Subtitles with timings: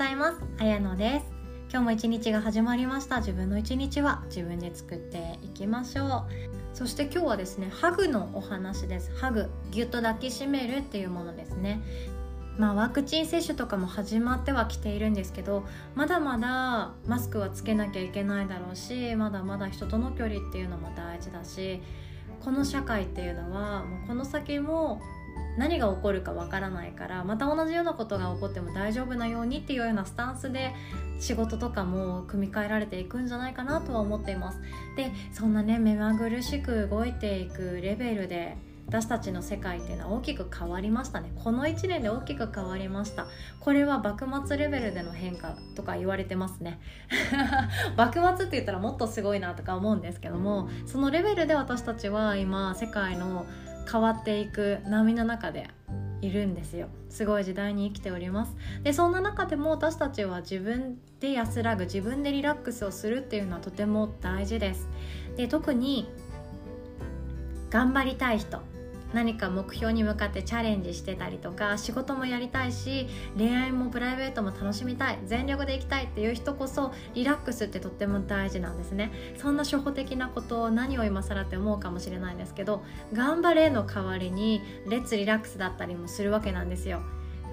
[0.00, 0.38] ざいます。
[0.58, 1.26] あやのです。
[1.70, 3.18] 今日も一日が始まりました。
[3.18, 6.24] 自分の一日は自分で作っていきましょう。
[6.72, 9.14] そして今日はですねハグのお話です。
[9.18, 11.82] ハグぎゅっと抱きしめるっていうものですね。
[12.56, 21.80] まあ、ワクチン接種とかも始まってはきているんですけどまだまだマスクはつけなきゃいけないだろうしまだまだ人との距離っていうのも大事だし
[22.44, 25.00] この社会っていうのはもうこの先も
[25.56, 30.74] 何が起こるかわからないからまた同じようなことが起こっても大丈夫なようにっていうようなスタンスで
[31.18, 34.60] 仕事とかも組み替えられていくんじゃないかなとは思っています。
[34.96, 38.56] でそんなね目まぐるしく動いていくレベルで
[38.90, 41.30] 私たちの世界っていうのは大きく変わりましたね。
[41.36, 43.28] この1年で大きく変わりました。
[43.60, 46.80] これは幕末レベルでの変化とか言われてますね。
[47.96, 53.46] 幕末って言ったらもっとすごいなとか思うんですけどもそのレベルで私たちは今世界の
[53.90, 55.68] 変わっていく波の中で
[56.22, 56.88] いるんですよ。
[57.08, 58.56] すごい時代に生きております。
[58.82, 64.88] でそんな中でも私たちは自分で安らぐ自分でリラックスをするっていうのはとても大事です。
[65.36, 66.08] で特に
[67.70, 68.69] 頑張りたい人。
[69.12, 79.10] 何か目標に向かってチャレンジしてたりとか仕事もやりたいし恋愛もプライベートも楽しみたい全力でいきたいっていう人こそリラックスってとっても大事なんですね。
[79.36, 87.00] そんな初歩的なことを何を今更って思うかもしれないんですけど頑張れの代わりにレッツリラックスだったりもするわけなんですよ。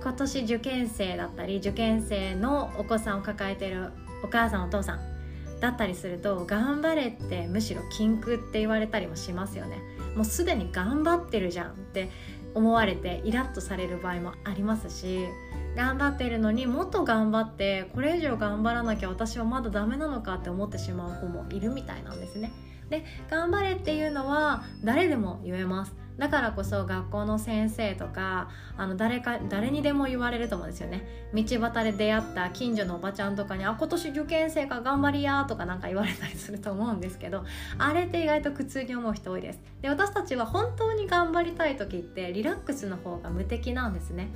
[0.02, 3.92] 今年受験生だったり受験生のお子さんを抱えてる
[4.24, 5.17] お母さんお父さん。
[5.60, 9.80] だったりすると頑張れってむしろ禁句って言われたりもしますよね
[10.16, 12.10] もうすでに頑張ってるじゃんって
[12.54, 15.28] 思われてイラッとされる場合もありますし
[15.76, 22.52] 頑張ってるのにもっと頑張ってこれ以上頑張らなきゃ私はまだダメなのかって思ってしまう子もいるみたいなんですね。
[22.90, 25.96] で頑張れっていうのは誰でも言えます。
[26.18, 31.08] だからこそ学校の先生とかあの誰か誰にでも言われると思うんですよね。
[31.34, 37.46] 道端で出会った近所のおばちゃんとかに「あ今年受験生か頑張りや」とかなんか言われたりすると思うんですけど
[37.78, 39.60] あれって意外と苦痛に思う人多いです。
[39.82, 44.30] で私たちは本当に頑張りたい時ってリラックスの方が無敵なんですね。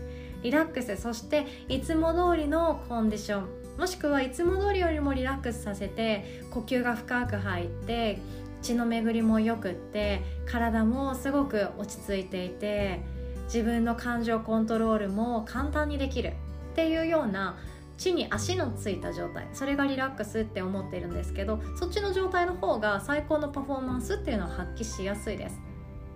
[0.43, 8.19] リラックスそしていつも通りのコンディションもしくはいつも通りよりもリラックスさせて呼吸が深く入って
[8.61, 13.01] 血の巡りもよくって体もすごく落ち着いていて
[13.45, 16.33] 自分の感情コントロールも簡単にできる
[16.71, 17.57] っていうような
[17.97, 19.47] 地に足のついた状態。
[19.53, 25.70] それがリラックスって思ってるんですけどそっちの状態の方が最高のパフォーマンスっていうのを発揮しやすいです。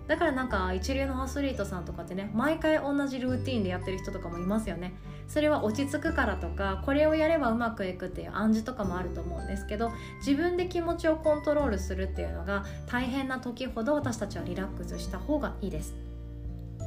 [0.06, 4.94] だからなんか一流のアスリートさんとかってね毎回同じルーティンでやってる人とかもいますよね。
[5.28, 15.94] それは落ち着くからとかこれをやればうまくいくっていう暗示とかもあると思うんですけど自分で気持ちをコントロールするっていうのが大変な時ほど私たちはリラックスした方がいいです。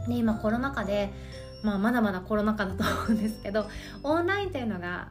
[0.08, 1.12] で今コロナ禍で、
[1.64, 3.68] まあ、まだまだコロナ禍だと思うんですけど
[4.04, 5.10] オンラインっていうのが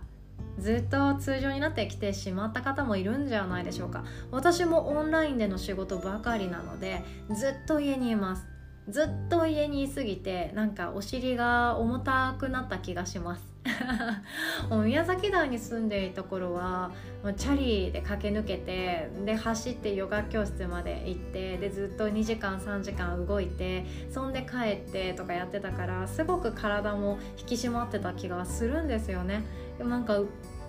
[0.59, 4.05] ずっと通常になってきてしまった方もいるんじゃないでしょうか。
[4.31, 8.47] 私もオンラインでの仕事ばかりなのでずっと家にいます。
[8.89, 13.59] ずっと家にいすぎてなんかお尻が重たくなった気がします。
[14.85, 16.91] 宮崎台に住んでいた頃は
[17.37, 29.45] チャリで駆け抜けてで走ってヨガ教室まで行ってでずっと2時間3時間動いてそんで帰ってとかやってたからすごく体も引き締まってた気がするんですよね。
[29.79, 30.21] でもなんか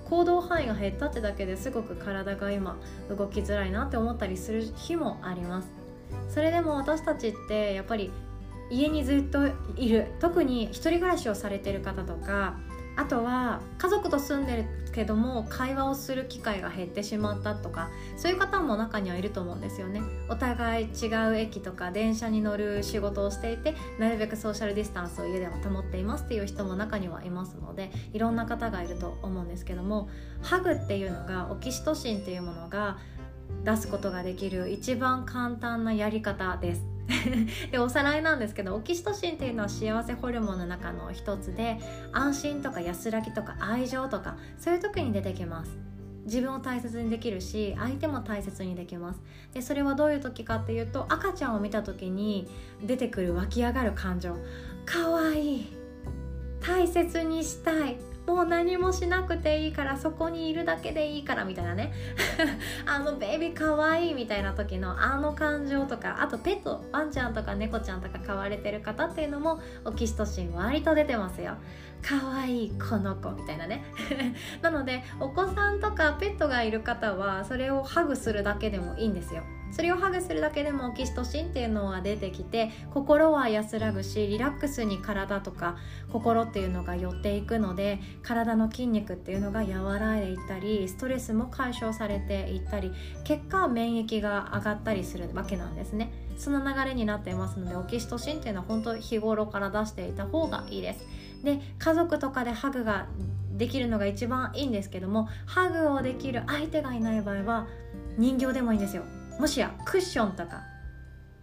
[0.09, 2.77] 行動範囲が減ったってだけですごく体が今
[3.09, 5.69] 動きづらいなって思ったりする日もあります。
[6.27, 8.11] それでも私たちってやっぱり
[8.71, 10.07] 家にずっといる。
[10.19, 12.57] 特に一人暮らしをされてる方とか
[12.95, 20.01] あとは家族と住んでるけども会話をする機会が減ってしまったとかそういう方も中にはいると思うんですよね。
[20.29, 30.09] お互い違う駅とか電車に乗る仕事をしていてなるべくソーシャルディスタンスを家では保っていますっていう人も中にはいますのでいろんな方がいると思うんですけども
[30.41, 32.97] ハグっていうのがオキシトシンっていうものが
[33.63, 36.98] 出すことができる一番簡単なやり方です。
[37.71, 41.79] でおさらいなんですけどオキシトシンっていうのは幸せホルモンの中の一つで
[42.11, 45.77] 安心とか安らぎとか愛情とかそういう時に出てきます。
[46.25, 49.21] 自分を大切にできるし相手も大切にできます。
[49.53, 52.47] でそれはどういう時かっていうと赤ちゃんを見た時に
[52.83, 54.37] 出てくる湧き上がる感情。
[54.85, 55.67] かわいい。
[56.61, 57.97] 大切にしたい。
[58.29, 61.91] もう何もしなくていいからそこにいるだけでいいからみたいなね。
[62.85, 71.55] あのベイビーかわいいみたいな時のあの感情とかあとペットワンちゃんとか猫ちゃんとか飼われてる方っていうのもオキシトシン割と出てますよ。
[72.03, 73.83] かわいいこの子みたいなね。
[74.61, 79.41] なのでお子さんとかペットがいる方はそれをハグするだけでもいいんですよ。
[79.71, 85.77] それをハグするだけでもオキシトシンっていうのは出てきて心は安らぐしリラックスに体とか
[86.11, 92.91] 心っていうのが寄っていくので体の筋肉っていうのが和らいでいったりストレスも解消されていったり
[93.23, 96.11] 結果免疫が上がったりするわけなんですね。
[96.37, 101.05] その流れになっていますのでオキシトシンっていうのは本当日頃から出していた方がいいです。
[101.43, 103.07] で家族とかでハグが
[103.57, 107.67] できるのが一番いいんですけどもハグをできる相手がいない場合は
[108.17, 109.03] 人形でもいいんですよ。
[109.39, 110.63] もしやクッションとか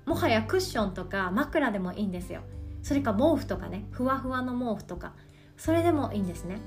[0.04, 2.43] もはやクッションとか枕でもいいんですよ。
[2.82, 5.14] それか毛布とかねふわふわの毛布とか
[5.56, 6.60] それでもいいんですね。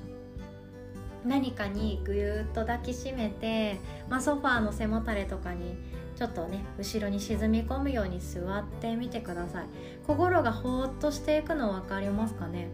[1.23, 3.79] 何かにぐーっと抱きしめて、
[4.09, 5.77] まあ、ソファーの背もたれとかに
[6.15, 9.65] ちょっとね後ろに沈み込むように座ってみてください。
[10.07, 12.69] 心がほーっとしていくの分かりますかね？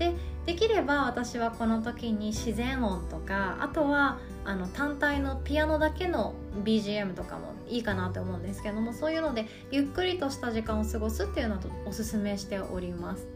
[0.00, 0.14] で
[0.46, 13.28] できれば私はこの時に自然音とかあとはあの単体のピアノだけの BGM とかもいいかなと思うんですけどもそういうのでゆっくりとした時間を過ごすっていうのをおすすめしております。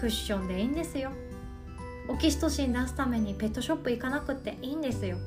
[0.00, 1.12] クッションでいいんですよ。
[2.08, 5.18] オキシトシン出すためにペットショップ行かなくていいんですよ。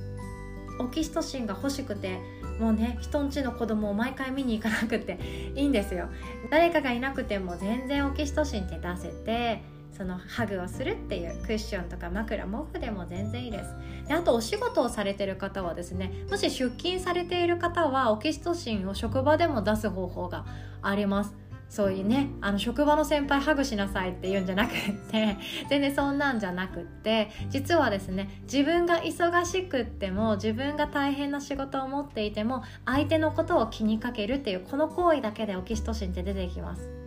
[0.79, 2.19] オキシトシンが欲しくて
[2.59, 5.19] もうね人んちの子供を毎回見に行かなくて
[5.55, 6.09] いいんですよ。
[6.49, 13.73] 誰かがいなくても全然オキシトシンって出せてそのハグをするっていうクッションとか枕毛布でも全然いいです。
[14.07, 20.45] であとお仕事をされてる方はですねもし出勤されている方はオキシトシンを職場でも出す方法が
[20.81, 21.45] あります。
[21.69, 24.75] そういうねあの職場の先輩ハグしなさいって言うんじゃなくっ
[25.11, 25.37] て
[25.67, 37.04] 全然そんなんじゃなくって実はですね自分が忙しくっても自分が大変な仕事を持っていても相手のことを気にかけるっていうこの行為だけでオキシトシンって出てきます。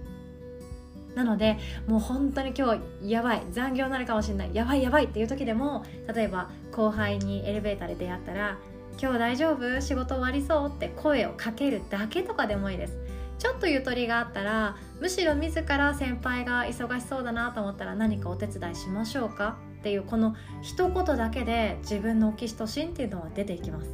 [1.18, 5.84] なのでもう本当に今日やばい残業になるかもしれないやばいやばいっていう時でも
[6.14, 8.56] 例えば後輩にエレベーターで出会ったら
[9.02, 9.80] 「今日大丈夫？
[9.80, 12.96] 仕事終わりそう?」って声をかけるだけとかでもいいです。
[13.38, 19.58] ちょっとゆとりがあったらむしろ自ら先輩が忙しそうだなと思ったら何かお手伝いしましょうか？
[19.80, 23.90] っていうこの一言だけで自分のオキシトシンっていうのは出ていきます。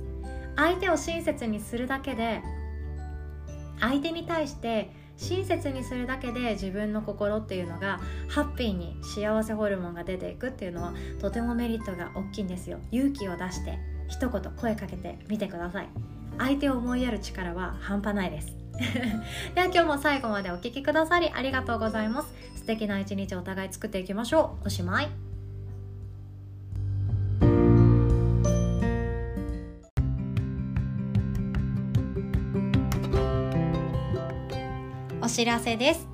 [0.57, 2.43] 相手を親切にするだけで
[3.81, 12.79] 相手に対して親切にするだけで自分の心っていうのがハッピーに幸せホルモンが出ていくっていうのはとてもメリットが大きいんですよ。
[12.91, 13.79] 勇気を出して
[14.09, 15.89] 一言声かけてみてください。
[16.39, 18.57] 相手を思いやる力は半端ないです。
[19.55, 22.35] では今日も最後までお聴きくださりありがとうございます。
[22.57, 24.67] 素敵な一日お互い作っていきましょう。
[24.67, 25.24] おしまい。
[35.25, 36.07] お知らせです。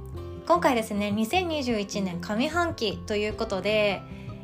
[0.47, 4.03] 今回ですね2021年上半期ということで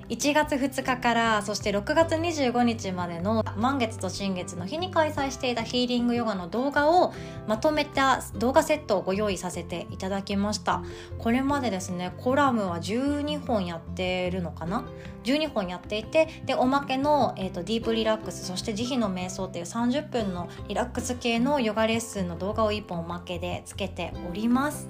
[0.09, 7.13] 1月2日からそして6月25日までの満月と新月の日に開催していたヒーリングヨガの動画を
[7.49, 10.83] まとめた動画セットをご用意させていただきました。
[11.19, 14.85] これまでですねコラムは12本やってるのかな
[15.25, 24.89] ？12本やっていてでおまけの、えーと、ディープリラックスそして慈悲の瞑想っていう30分のリラックス系のヨガレッスンの動画を1本おまけでつけております。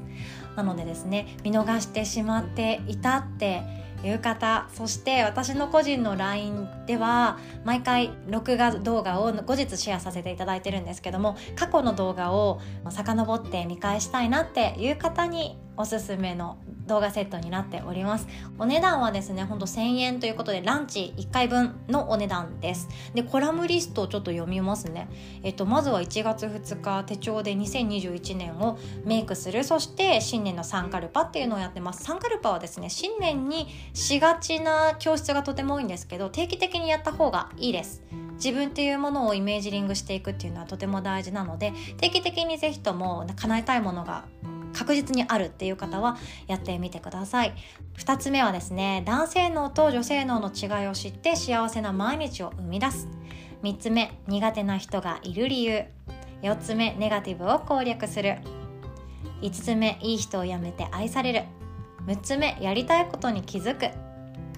[0.57, 18.27] なのでですね見逃してしまっていたっていう方そして私の個人の LINE では毎回録画動画を後日シェアさせていただいてるんですけども過去の動画を遡って見返したいなっていう方におすすめの動画セットになっております。
[18.59, 22.89] お値段はですねほんと1000円ということでランチ1回分のお値段です。
[23.15, 25.09] でコラムリストをちょっと読みますね。
[25.43, 29.65] えっとまずは1月2日手帳で2021年をメイクする。
[29.65, 32.05] そして新年のサンカルパっていうのをやってます。
[32.05, 38.03] サンカルパはですね新年にしがちな教室がとても多いんですけど定期的にやった方がいいです。
[38.37, 44.27] 自分っていうものをイメージリングしていくっていうのはとても大事なので定期的にぜひとも叶えたいものが
[44.77, 47.55] 確実にあるっていう方はやってみてください。
[47.97, 53.09] 2つ目はですね男性脳と女性脳の違いを知って幸せな毎日を生み出す。
[53.63, 55.85] 3つ目苦手な人がいる理由。
[56.43, 58.39] 4つ目ネガティブを攻略する。
[59.41, 61.45] 5つ目いい人を辞めて愛される。
[62.07, 63.89] 6つ目やりたいことに気づく。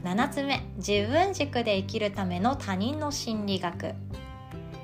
[0.02, 3.94] 7つ目自分軸で生きるための他人の心理学。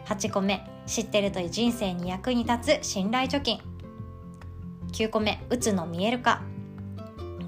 [0.07, 3.74] 8個目知ってると人生に役に立つ信頼貯金。
[4.95, 6.41] 9個目うつの見える化。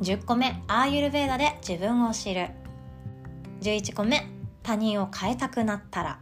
[0.00, 2.48] 10個目アーユルベーダで自分を知る。
[3.60, 4.26] 11個目
[4.64, 6.18] 他人を変えたくなったら。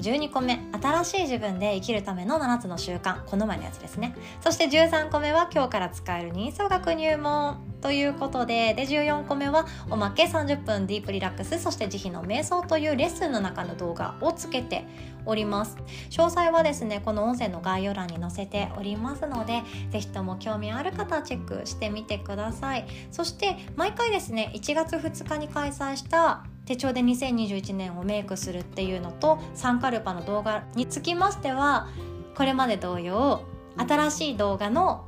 [0.00, 3.24] 12個目新しい自分で生きるための7つの習慣。
[3.24, 4.16] この前のやつですね。
[4.40, 7.75] そして13個目は今日から使える人相学入門。
[7.86, 14.84] ということでで14個目はおまけ30分ディープリラックスそして慈悲の瞑想というレッスンの中の動画をつけて
[15.24, 15.76] おります。
[16.10, 19.62] 詳細はですねこの音声の概要欄に載せておりますので
[19.92, 22.88] 是非とも興味ある方チェックしてみてください。
[23.12, 31.86] そして毎回ですね1月2日に開催した手帳で2021年をメイクするっていうのとサンカルパの動画につきましては
[32.34, 33.44] これまで同様
[33.76, 35.04] 新しい動画の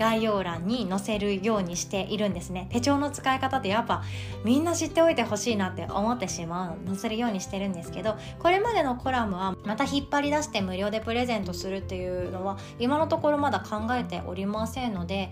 [0.00, 2.68] 概要欄に載せるようにしているんですね。
[2.70, 4.02] 手帳の使い方ってやっぱ
[4.44, 15.30] みんな知っておいてほしいなって思ってしまう載せるようにしてるんですけどこれまでのコラムはまた引っ張り出して無料でプレゼントするっていうのは今のところまだ考えておりませんので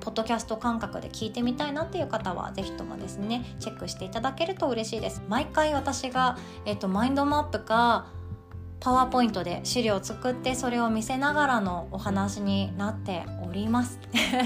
[0.00, 5.22] ポッドキャスト感覚で聞いてみたいなっていう方は是非ともですねチェックしていただけると嬉しいです。
[5.28, 8.06] 毎回私が、えっと、マインドマップか
[8.80, 13.98] パワーポイントで資料を作ってそれを見せながらのお話になっております。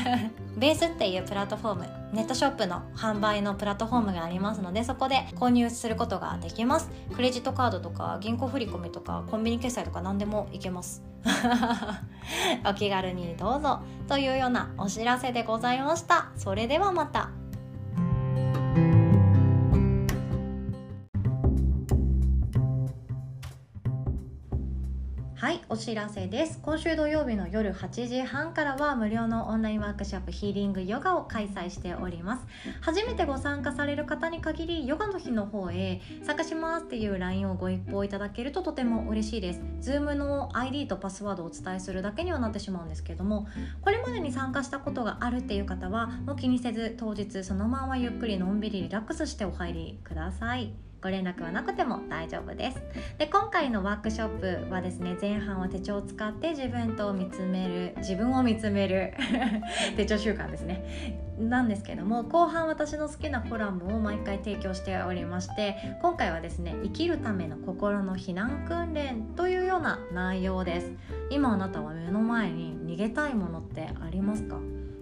[0.56, 6.90] ベースっていうプラットフォームネットショップの販売のプラットフォームがありますのでそこで購入することができます。
[7.14, 11.02] クレジットカードとか銀行振込とかコンビニ決済とか何でもいけます。
[12.68, 16.30] お気軽にどうぞというようなお知らせでございました。
[16.36, 17.30] それではまた。
[25.72, 26.58] お知らせです。
[26.60, 32.42] 今週土曜日の夜8時半からは無料のオンラインワークショップヒーリングヨガを開催しております。
[32.82, 39.62] 初めてご参加される方に限りヨガの日の方へ参加しますっていう LINE をご一報いただけるととても嬉しいです。
[39.80, 43.46] Zoom の ID とパスワードをお伝えするだけにはなってしまうんですけども
[43.80, 50.91] これまでに参加したことがあるっていう方はもう気にせず当日そのままゆっくりのんびりリラックスしてお入りください。
[51.02, 52.82] ご連絡はなくても大丈夫です。
[53.18, 59.14] で今回のワークショップはですね前半は手帳を使って自分と見つめる自分を見つめる
[59.96, 61.28] 手帳習慣ですね。
[61.38, 70.92] なんですけども後半私の好きなコラムを毎回提供しておりまして今回はですね生きるための心の避難訓練というような内容です。
[71.30, 74.58] 今あなたは目の前に逃げたいものってありますか？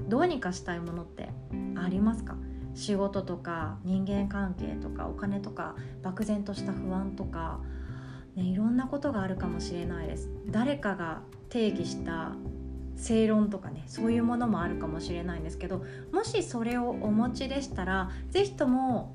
[0.09, 1.28] どうにかしたいものって
[1.76, 2.37] ありますか？
[2.74, 7.60] 仕事とか人間関係とかお金とか漠然とした不安とか、
[8.36, 10.30] ね、いろんなことがあるかもしれないです。
[10.46, 12.32] 誰かが定義した
[12.96, 19.14] 正論とかねそういうものもあるかもしれないんですけどもしそれをお持ちでしたら是非とも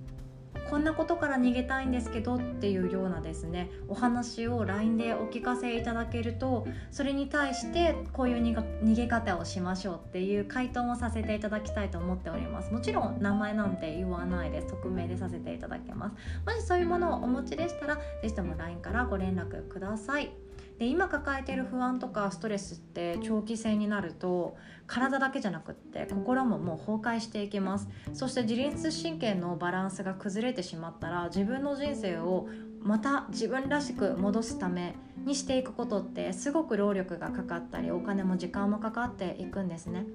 [0.69, 12.73] こんなことから逃げたいんですけどっていうようなですねお話を LINE でお聞かせいただけるとそれに対してこういう逃げ方をしましょうっていう回答もさせていただきたいと思っております。
[12.73, 14.67] もちろん名前なんて言わないです。
[14.67, 16.15] 匿名でさせていただけます。
[16.45, 20.44] もしそういうものをお持ちでしたら是非とも LINE からご連絡ください。
[20.79, 32.47] で今抱えている不安とかストレスって長期戦になると体だけじゃなくって心ももう崩壊していきますそして自律神経のバランスが崩れてしまったら自分の人生を
[32.81, 40.05] また自分らしく戻すためにしていくことってすごく労力がかかったりお金も時間もかかっていくんですね。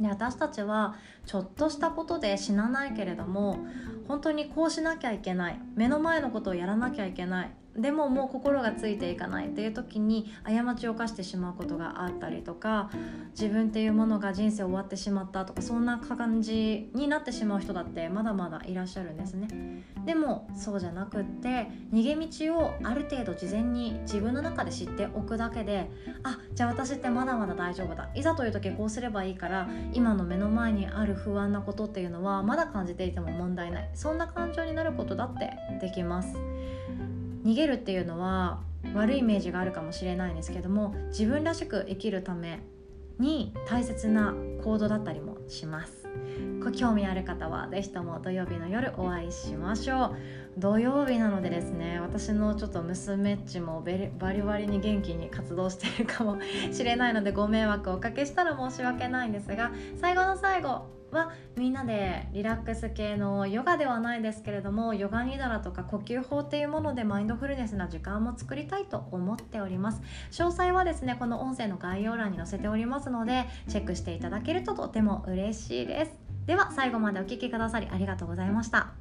[0.00, 3.58] で私たちはちょっとしたことで死なないけれども
[4.08, 5.60] 本当にこうしなきゃいけない。
[5.74, 7.50] 目の前のことをやらなきゃいけない。
[7.76, 12.90] でももう心がついていかないっていう時に過ちを犯してしまうことがあったりとか
[13.32, 19.48] 自分っていうものが人生終わってしまったとかそんな感じになってしまう人だってまだまだいらっしゃるんですね。
[20.04, 25.90] でもそうじゃなくって逃げ道をある程度事前に自分の中で知っておくだけで
[26.22, 28.08] あじゃあ私ってまだまだ大丈夫だ。
[28.14, 33.90] いざという時こうすればいいから今の目の前にある不安なことっていうのはまだ感じていても問題ない。
[33.94, 36.36] そんな感情になることだってできます。
[37.44, 38.60] 逃げるっていうのは
[38.94, 42.60] 悪いイメージがあるかもしれないんですけども自分らしく生きるため
[43.18, 46.08] に大切な行動だったりもします。
[46.62, 50.16] ご興味ある方は是非とも土曜日の夜お会いしましょう。
[50.58, 53.82] 土曜日なのでですね私のちょっと娘っちも
[54.18, 56.38] バリバリに元気に活動しているかも
[56.72, 70.00] しれないのでご迷惑をおかけしたら申し訳ないんですが最後の最後はみんなでリラックス系のヨガではないですけれどもヨガニダラとか呼吸法っていうものでマインドフルネスな時間も作りたいと思っております。
[70.32, 76.12] 詳細はですねこの音声の概要欄に載せておりますのでチェックしていただけるととても嬉しいです。
[76.46, 78.92] では最後までお聴きくださりありがとうございました。